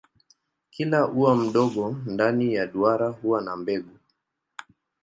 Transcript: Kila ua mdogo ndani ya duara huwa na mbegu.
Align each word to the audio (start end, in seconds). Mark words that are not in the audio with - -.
Kila 0.69 1.07
ua 1.11 1.35
mdogo 1.35 1.95
ndani 2.05 2.53
ya 2.53 2.67
duara 2.67 3.09
huwa 3.09 3.41
na 3.41 3.55
mbegu. 3.55 3.97